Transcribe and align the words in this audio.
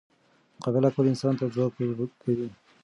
مقابله 0.55 0.89
کول 0.93 1.05
انسان 1.11 1.33
ته 1.39 1.45
ځواک 1.53 1.73
ورکوي. 1.77 2.47